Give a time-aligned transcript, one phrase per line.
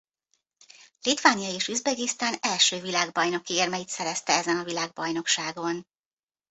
[1.01, 5.85] Litvánia és Üzbegisztán első világbajnoki érmeit szerezte ezen a világbajnokságon.